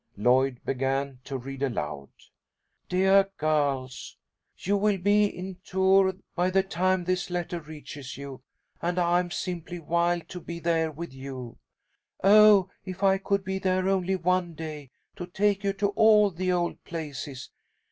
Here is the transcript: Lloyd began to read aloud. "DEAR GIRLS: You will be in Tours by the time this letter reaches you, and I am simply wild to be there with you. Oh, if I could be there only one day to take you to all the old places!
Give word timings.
Lloyd 0.17 0.61
began 0.65 1.19
to 1.25 1.37
read 1.37 1.61
aloud. 1.61 2.09
"DEAR 2.89 3.29
GIRLS: 3.37 4.17
You 4.57 4.75
will 4.75 4.97
be 4.97 5.25
in 5.25 5.57
Tours 5.63 6.15
by 6.33 6.49
the 6.49 6.63
time 6.63 7.03
this 7.03 7.29
letter 7.29 7.59
reaches 7.59 8.17
you, 8.17 8.41
and 8.81 8.97
I 8.97 9.19
am 9.19 9.29
simply 9.29 9.77
wild 9.77 10.27
to 10.29 10.39
be 10.39 10.57
there 10.59 10.91
with 10.91 11.13
you. 11.13 11.59
Oh, 12.23 12.71
if 12.83 13.03
I 13.03 13.19
could 13.19 13.43
be 13.43 13.59
there 13.59 13.87
only 13.87 14.15
one 14.15 14.55
day 14.55 14.89
to 15.17 15.27
take 15.27 15.63
you 15.63 15.71
to 15.73 15.89
all 15.89 16.31
the 16.31 16.51
old 16.51 16.83
places! 16.83 17.51